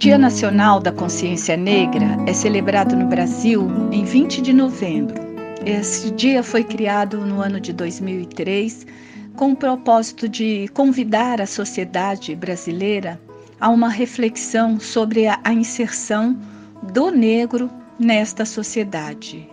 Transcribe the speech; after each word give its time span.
Dia 0.00 0.16
Nacional 0.16 0.80
da 0.80 0.90
Consciência 0.90 1.58
Negra 1.58 2.16
é 2.26 2.32
celebrado 2.32 2.96
no 2.96 3.06
Brasil 3.06 3.68
em 3.92 4.02
20 4.02 4.40
de 4.40 4.50
novembro. 4.50 5.14
Esse 5.62 6.10
dia 6.12 6.42
foi 6.42 6.64
criado 6.64 7.18
no 7.18 7.42
ano 7.42 7.60
de 7.60 7.70
2003 7.70 8.86
com 9.36 9.52
o 9.52 9.56
propósito 9.56 10.26
de 10.26 10.68
convidar 10.68 11.38
a 11.38 11.46
sociedade 11.46 12.34
brasileira 12.34 13.20
a 13.60 13.68
uma 13.68 13.90
reflexão 13.90 14.80
sobre 14.80 15.26
a 15.26 15.52
inserção 15.52 16.34
do 16.94 17.10
negro 17.10 17.70
nesta 17.98 18.46
sociedade. 18.46 19.46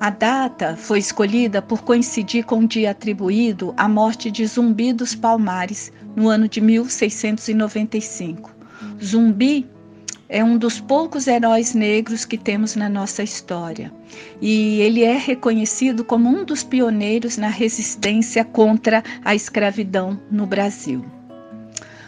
A 0.00 0.10
data 0.10 0.76
foi 0.76 0.98
escolhida 0.98 1.62
por 1.62 1.82
coincidir 1.82 2.44
com 2.44 2.58
o 2.58 2.66
dia 2.66 2.90
atribuído 2.90 3.72
à 3.76 3.88
morte 3.88 4.28
de 4.28 4.44
Zumbi 4.44 4.92
dos 4.92 5.14
Palmares, 5.14 5.92
no 6.16 6.28
ano 6.28 6.48
de 6.48 6.60
1695. 6.60 8.61
Zumbi 9.02 9.66
é 10.28 10.42
um 10.42 10.56
dos 10.56 10.80
poucos 10.80 11.26
heróis 11.26 11.74
negros 11.74 12.24
que 12.24 12.38
temos 12.38 12.74
na 12.74 12.88
nossa 12.88 13.22
história. 13.22 13.92
E 14.40 14.80
ele 14.80 15.02
é 15.02 15.16
reconhecido 15.16 16.04
como 16.04 16.28
um 16.28 16.42
dos 16.42 16.64
pioneiros 16.64 17.36
na 17.36 17.48
resistência 17.48 18.42
contra 18.42 19.04
a 19.24 19.34
escravidão 19.34 20.18
no 20.30 20.46
Brasil. 20.46 21.04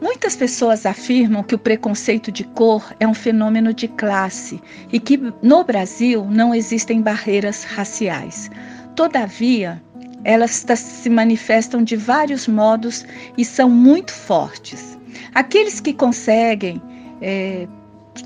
Muitas 0.00 0.36
pessoas 0.36 0.86
afirmam 0.86 1.42
que 1.42 1.54
o 1.54 1.58
preconceito 1.58 2.32
de 2.32 2.44
cor 2.44 2.94
é 3.00 3.06
um 3.06 3.14
fenômeno 3.14 3.72
de 3.72 3.88
classe 3.88 4.60
e 4.92 5.00
que 5.00 5.20
no 5.42 5.64
Brasil 5.64 6.24
não 6.24 6.54
existem 6.54 7.00
barreiras 7.02 7.64
raciais. 7.64 8.50
Todavia, 8.94 9.82
elas 10.24 10.64
se 10.74 11.08
manifestam 11.08 11.82
de 11.82 11.96
vários 11.96 12.48
modos 12.48 13.06
e 13.38 13.44
são 13.44 13.70
muito 13.70 14.12
fortes. 14.12 14.98
Aqueles 15.34 15.80
que 15.80 15.92
conseguem 15.92 16.80
é, 17.20 17.66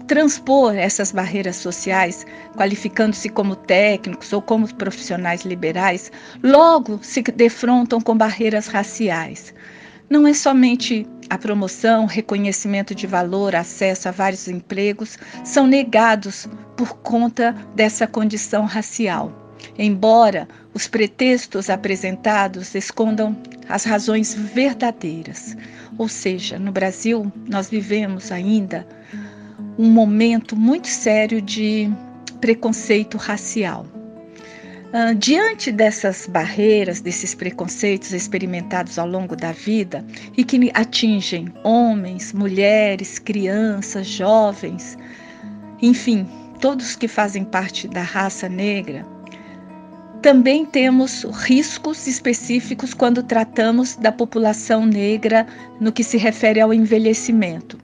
transpor 0.07 0.75
essas 0.75 1.13
barreiras 1.13 1.57
sociais, 1.57 2.27
qualificando-se 2.57 3.29
como 3.29 3.57
técnicos 3.57 4.33
ou 4.33 4.41
como 4.41 4.73
profissionais 4.75 5.43
liberais, 5.43 6.11
logo 6.43 6.99
se 7.03 7.23
defrontam 7.23 8.01
com 8.01 8.17
barreiras 8.17 8.67
raciais. 8.67 9.55
Não 10.09 10.27
é 10.27 10.35
somente 10.35 11.07
a 11.29 11.39
promoção, 11.39 12.07
reconhecimento 12.07 12.95
de 12.95 13.07
valor, 13.07 13.55
acesso 13.55 14.09
a 14.09 14.11
vários 14.11 14.49
empregos 14.49 15.17
são 15.45 15.67
negados 15.67 16.49
por 16.77 16.97
conta 16.99 17.53
dessa 17.77 18.07
condição 18.07 18.65
racial. 18.65 19.40
Embora 19.79 20.49
os 20.75 20.87
pretextos 20.87 21.71
apresentados 21.71 22.75
escondam 22.75 23.37
as 23.69 23.85
razões 23.85 24.35
verdadeiras. 24.35 25.57
Ou 25.99 26.09
seja, 26.09 26.59
no 26.59 26.73
Brasil, 26.73 27.31
nós 27.49 27.71
vivemos 27.71 28.31
ainda 28.33 28.87
um 29.79 29.89
momento 29.89 30.57
muito 30.57 30.89
sério 30.89 31.41
de 31.41 31.91
preconceito 32.41 33.17
racial. 33.17 33.87
Uh, 34.93 35.15
diante 35.15 35.71
dessas 35.71 36.27
barreiras, 36.27 37.01
desses 37.01 37.33
preconceitos 37.33 38.13
experimentados 38.13 38.99
ao 38.99 39.07
longo 39.07 39.37
da 39.37 39.53
vida 39.53 40.05
e 40.37 40.43
que 40.43 40.69
atingem 40.75 41.53
homens, 41.63 42.33
mulheres, 42.33 43.21
crianças, 43.21 44.09
jovens, 44.09 44.99
enfim, 45.81 46.27
todos 46.61 46.97
que 46.97 47.07
fazem 47.07 47.45
parte 47.45 47.87
da 47.87 48.03
raça 48.03 48.49
negra, 48.49 49.07
também 50.23 50.65
temos 50.65 51.25
riscos 51.25 52.07
específicos 52.07 52.93
quando 52.95 53.23
tratamos 53.23 53.97
da 53.97 54.13
população 54.13 54.85
negra 54.85 55.47
no 55.81 55.93
que 55.93 56.05
se 56.05 56.17
refere 56.17 56.61
ao 56.61 56.75
envelhecimento 56.75 57.79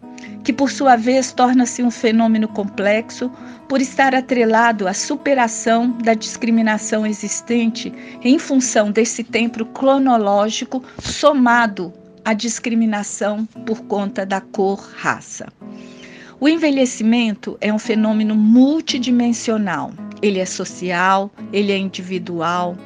que 0.47 0.53
por 0.53 0.71
sua 0.71 0.95
vez 0.95 1.33
torna-se 1.33 1.83
um 1.83 1.91
fenômeno 1.91 2.47
complexo 2.47 3.29
por 3.69 3.81
estar 3.81 4.15
atrelado 4.15 4.87
à 4.87 4.95
superação 4.95 5.91
da 6.05 6.15
discriminação 6.15 7.05
existente 7.05 7.93
em 8.23 8.39
função 8.39 8.93
desse 8.93 9.25
tempo 9.25 9.65
cronológico 9.65 10.85
somado 11.01 11.93
à 12.25 12.33
discriminação 12.33 13.45
por 13.67 13.83
conta 13.87 14.25
da 14.25 14.41
cor, 14.41 14.89
raça. 14.97 15.49
O 16.39 16.49
envelhecimento 16.49 17.59
é 17.61 17.73
um 17.73 17.79
fenômeno 17.79 18.37
multidimensional. 18.37 19.91
Ele 20.23 20.39
é 20.39 20.47
social, 20.47 21.31
ele 21.53 21.73
é 21.73 21.79
individual, 21.79 22.77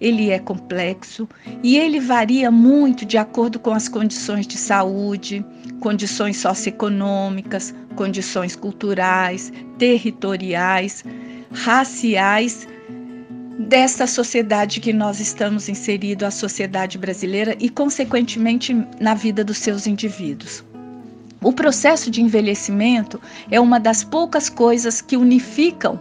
ele 0.00 0.30
é 0.30 0.38
complexo 0.38 1.28
e 1.62 1.78
ele 1.78 2.00
varia 2.00 2.50
muito 2.50 3.04
de 3.04 3.16
acordo 3.16 3.58
com 3.58 3.72
as 3.72 3.88
condições 3.88 4.46
de 4.46 4.56
saúde, 4.56 5.44
condições 5.80 6.36
socioeconômicas, 6.36 7.74
condições 7.96 8.54
culturais, 8.56 9.52
territoriais, 9.78 11.04
raciais 11.52 12.66
dessa 13.58 14.06
sociedade 14.06 14.80
que 14.80 14.92
nós 14.92 15.20
estamos 15.20 15.68
inseridos, 15.68 16.26
a 16.26 16.30
sociedade 16.30 16.98
brasileira 16.98 17.56
e, 17.60 17.68
consequentemente, 17.68 18.74
na 19.00 19.14
vida 19.14 19.44
dos 19.44 19.58
seus 19.58 19.86
indivíduos. 19.86 20.64
O 21.40 21.52
processo 21.52 22.10
de 22.10 22.22
envelhecimento 22.22 23.20
é 23.50 23.60
uma 23.60 23.78
das 23.78 24.02
poucas 24.02 24.48
coisas 24.48 25.00
que 25.00 25.16
unificam 25.16 26.00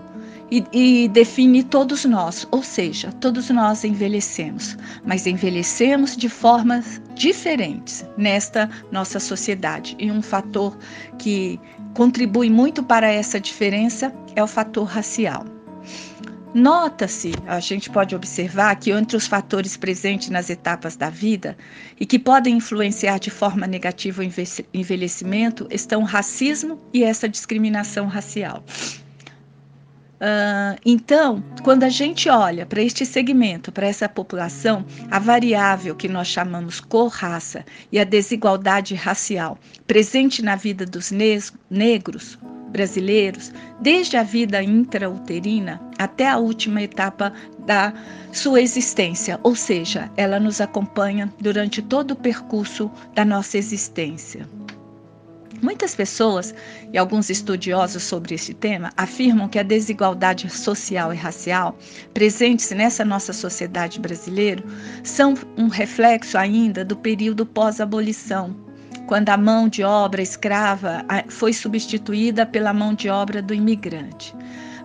e, 0.54 0.64
e 0.72 1.08
define 1.08 1.64
todos 1.64 2.06
nós, 2.06 2.48
ou 2.52 2.62
seja, 2.62 3.12
todos 3.14 3.50
nós 3.50 3.84
envelhecemos, 3.84 4.78
mas 5.04 5.26
envelhecemos 5.26 6.16
de 6.16 6.30
formas 6.30 7.02
diferentes 7.16 8.06
nesta 8.16 8.70
nossa 8.92 9.20
sociedade. 9.20 9.96
E 9.98 10.12
um 10.12 10.22
fator 10.22 10.78
que 11.18 11.60
contribui 11.96 12.52
muito 12.52 12.84
para 12.84 13.12
essa 13.12 13.40
diferença 13.40 14.14
é 14.36 14.44
o 14.44 14.48
fator 14.48 14.84
racial. 14.84 15.44
Nota-se, 16.54 17.32
a 17.48 17.60
gente 17.60 17.90
pode 17.90 18.16
observar 18.16 18.76
que 18.76 18.92
entre 18.92 19.18
os 19.18 19.26
fatores 19.26 19.76
presentes 19.76 20.30
nas 20.30 20.52
etapas 20.52 20.96
da 20.96 21.10
vida 21.10 21.58
e 22.00 22.06
que 22.06 22.20
podem 22.20 22.58
influenciar 22.58 23.18
de 23.18 23.32
forma 23.32 23.66
negativa 23.66 24.22
o 24.22 24.26
envelhecimento 24.72 25.68
estão 25.72 26.02
o 26.02 26.06
racismo 26.06 26.80
e 26.94 27.04
essa 27.04 27.28
discriminação 27.28 28.06
racial. 28.06 28.64
Uh, 30.24 30.80
então, 30.86 31.44
quando 31.64 31.84
a 31.84 31.90
gente 31.90 32.30
olha 32.30 32.66
para 32.66 32.82
este 32.82 33.06
segmento, 33.06 33.74
para 33.74 33.88
essa 33.88 34.08
população, 34.08 34.86
a 35.12 35.20
variável 35.20 35.98
que 35.98 36.08
nós 36.08 36.30
chamamos 36.30 36.80
cor-raça 36.80 37.66
e 37.92 38.00
a 38.00 38.06
desigualdade 38.06 38.96
racial 38.96 39.60
presente 39.86 40.42
na 40.42 40.56
vida 40.56 40.86
dos 40.86 41.12
negros 41.70 42.40
brasileiros, 42.70 43.52
desde 43.82 44.16
a 44.16 44.24
vida 44.24 44.64
intrauterina 44.64 45.82
até 46.00 46.30
a 46.30 46.38
última 46.38 46.82
etapa 46.82 47.34
da 47.66 47.94
sua 48.32 48.62
existência, 48.62 49.38
ou 49.44 49.58
seja, 49.58 50.10
ela 50.16 50.40
nos 50.40 50.62
acompanha 50.62 51.32
durante 51.38 51.82
todo 51.82 52.12
o 52.12 52.16
percurso 52.16 52.90
da 53.14 53.26
nossa 53.26 53.58
existência. 53.58 54.48
Muitas 55.64 55.96
pessoas 55.96 56.54
e 56.92 56.98
alguns 56.98 57.30
estudiosos 57.30 58.04
sobre 58.04 58.36
este 58.36 58.54
tema 58.54 58.92
afirmam 58.98 59.48
que 59.48 59.58
a 59.58 59.64
desigualdade 59.64 60.50
social 60.50 61.14
e 61.14 61.16
racial 61.16 61.78
presentes 62.14 62.70
nessa 62.72 63.06
nossa 63.06 63.32
sociedade 63.32 63.98
brasileira 63.98 64.62
são 65.06 65.36
um 65.58 65.70
reflexo 65.70 66.38
ainda 66.38 66.84
do 66.84 66.98
período 66.98 67.46
pós-abolição, 67.46 68.54
quando 69.08 69.30
a 69.30 69.38
mão 69.38 69.70
de 69.70 69.86
obra 69.86 70.22
escrava 70.22 71.06
foi 71.30 71.54
substituída 71.54 72.46
pela 72.46 72.74
mão 72.74 72.94
de 72.94 73.08
obra 73.08 73.42
do 73.42 73.54
imigrante. 73.54 74.36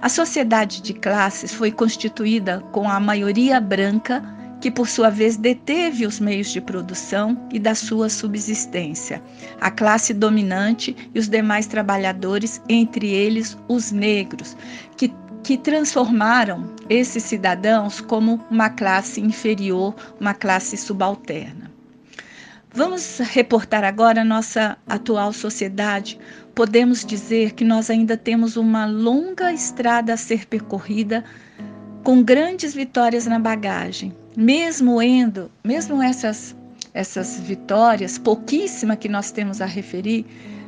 A 0.01 0.09
sociedade 0.09 0.81
de 0.81 0.95
classes 0.95 1.53
foi 1.53 1.73
constituída 1.73 2.61
com 2.71 2.89
a 2.89 3.01
maioria 3.01 3.61
branca 3.61 4.23
que 4.61 4.71
por 4.71 4.89
sua 4.89 5.11
vez 5.11 5.37
deteve 5.37 6.07
os 6.07 6.19
meios 6.19 6.49
de 6.49 6.61
produção 6.61 7.49
e 7.53 7.59
da 7.59 7.75
sua 7.75 8.09
subsistência, 8.09 9.23
a 9.61 9.71
classe 9.71 10.13
dominante 10.13 10.97
e 11.15 11.19
os 11.19 11.29
demais 11.29 11.67
trabalhadores, 11.67 12.61
entre 12.69 13.09
eles 13.09 13.57
os 13.69 13.93
negros, 13.93 14.57
que, 14.97 15.13
que 15.43 15.57
transformaram 15.57 16.75
esses 16.89 17.23
cidadãos 17.23 18.01
como 18.01 18.41
uma 18.51 18.71
classe 18.71 19.21
inferior, 19.21 19.95
uma 20.21 20.35
classe 20.35 20.77
subalterna. 20.77 21.69
Vamos 22.71 23.19
reportar 23.19 23.83
agora 23.83 24.21
a 24.21 24.25
nossa 24.25 24.77
atual 24.87 25.33
sociedade. 25.33 26.19
Podemos 26.55 27.05
dizer 27.05 27.53
que 27.53 27.65
nós 27.65 27.89
ainda 27.89 28.17
temos 28.17 28.57
uma 28.57 28.85
longa 28.85 29.53
estrada 29.53 30.13
a 30.13 30.17
ser 30.17 30.47
percorrida 30.47 31.25
com 32.05 32.23
grandes 32.23 32.75
vitórias 32.75 33.27
na 33.27 33.39
bagagem, 33.39 34.15
mesmo 34.38 35.02
endo, 35.02 35.50
mesmo 35.64 36.00
essas 36.00 36.56
essas 36.94 37.38
vitórias, 37.40 38.19
pouquíssima 38.19 38.96
que 38.96 39.08
nós 39.08 39.31
temos 39.31 39.61
a 39.61 39.67
referir, 39.67 40.25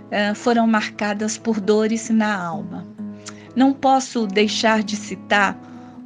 uh, 0.06 0.34
foram 0.34 0.66
marcadas 0.66 1.38
por 1.38 1.60
dores 1.60 2.10
na 2.10 2.36
alma. 2.36 2.86
Não 3.56 3.72
posso 3.72 4.26
deixar 4.26 4.82
de 4.82 4.96
citar 4.96 5.58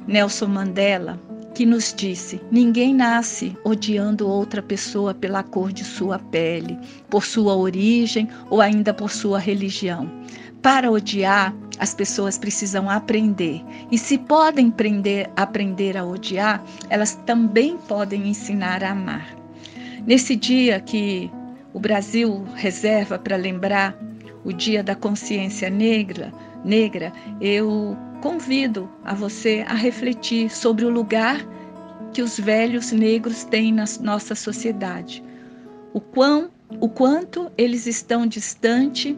Nelson 0.07 0.47
Mandela 0.47 1.19
que 1.53 1.65
nos 1.65 1.93
disse: 1.93 2.39
ninguém 2.51 2.93
nasce 2.93 3.55
odiando 3.63 4.27
outra 4.27 4.61
pessoa 4.61 5.13
pela 5.13 5.41
cor 5.41 5.71
de 5.71 5.83
sua 5.83 6.19
pele, 6.19 6.77
por 7.09 7.25
sua 7.25 7.55
origem 7.55 8.27
ou 8.49 8.61
ainda 8.61 8.93
por 8.93 9.11
sua 9.11 9.39
religião. 9.39 10.09
Para 10.65 10.89
odiar, 10.89 11.53
as 11.77 11.93
pessoas 11.93 12.39
precisam 12.39 12.89
aprender. 12.89 13.63
E 13.91 13.99
se 13.99 14.17
podem 14.17 14.69
aprender, 14.69 15.29
aprender 15.35 15.95
a 15.95 16.03
odiar, 16.03 16.63
elas 16.89 17.13
também 17.23 17.77
podem 17.77 18.27
ensinar 18.27 18.83
a 18.83 18.89
amar. 18.89 19.27
Nesse 20.07 20.35
dia 20.35 20.79
que 20.79 21.29
o 21.71 21.79
Brasil 21.79 22.43
reserva 22.55 23.19
para 23.19 23.35
lembrar 23.35 23.95
o 24.43 24.51
Dia 24.51 24.81
da 24.81 24.95
Consciência 24.95 25.69
Negra, 25.69 26.33
negra, 26.63 27.13
eu 27.39 27.95
convido 28.19 28.89
a 29.03 29.13
você 29.13 29.63
a 29.67 29.75
refletir 29.75 30.49
sobre 30.49 30.83
o 30.83 30.89
lugar 30.89 31.45
que 32.11 32.23
os 32.23 32.39
velhos 32.39 32.91
negros 32.91 33.43
têm 33.43 33.71
na 33.71 33.85
nossa 34.01 34.33
sociedade. 34.33 35.23
O, 35.93 36.01
quão, 36.01 36.49
o 36.79 36.89
quanto 36.89 37.51
eles 37.55 37.85
estão 37.85 38.25
distante 38.25 39.15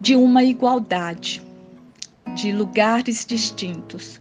de 0.00 0.14
uma 0.14 0.44
igualdade, 0.44 1.42
de 2.34 2.52
lugares 2.52 3.26
distintos. 3.26 4.20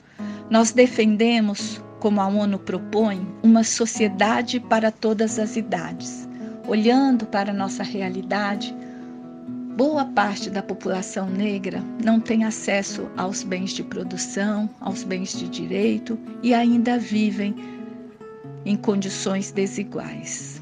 Nós 0.50 0.72
defendemos, 0.72 1.82
como 2.00 2.20
a 2.20 2.28
ONU 2.28 2.58
propõe, 2.58 3.28
uma 3.44 3.64
sociedade 3.64 4.60
para 4.60 4.92
todas 4.92 5.38
as 5.38 5.56
idades. 5.56 6.28
Olhando 6.68 7.26
para 7.28 7.52
a 7.52 7.54
nossa 7.54 7.84
realidade, 7.84 8.76
boa 9.76 10.04
parte 10.04 10.50
da 10.50 10.64
população 10.64 11.30
negra 11.30 11.84
não 12.04 12.20
tem 12.20 12.44
acesso 12.44 13.08
aos 13.16 13.44
bens 13.44 13.72
de 13.72 13.84
produção, 13.84 14.68
aos 14.82 15.04
bens 15.04 15.38
de 15.38 15.48
direito 15.48 16.18
e 16.42 16.54
ainda 16.56 16.98
vivem 16.98 17.56
em 18.66 18.76
condições 18.76 19.52
desiguais. 19.52 20.60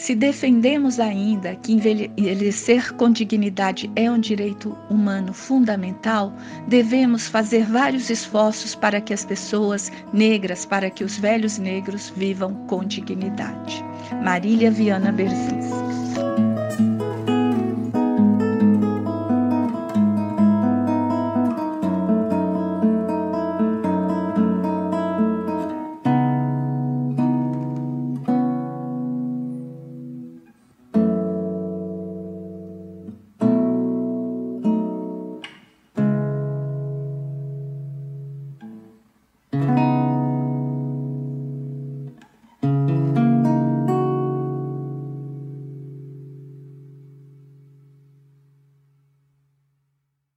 Se 0.00 0.14
defendemos 0.14 0.98
ainda 0.98 1.54
que 1.56 1.74
envelhecer 1.74 2.94
com 2.94 3.10
dignidade 3.10 3.92
é 3.94 4.10
um 4.10 4.18
direito 4.18 4.74
humano 4.88 5.34
fundamental, 5.34 6.32
devemos 6.66 7.28
fazer 7.28 7.66
vários 7.66 8.08
esforços 8.08 8.74
para 8.74 8.98
que 8.98 9.12
as 9.12 9.26
pessoas 9.26 9.92
negras, 10.10 10.64
para 10.64 10.88
que 10.88 11.04
os 11.04 11.18
velhos 11.18 11.58
negros 11.58 12.10
vivam 12.16 12.54
com 12.66 12.82
dignidade. 12.82 13.84
Marília 14.24 14.70
Viana 14.70 15.12
Berzins. 15.12 15.89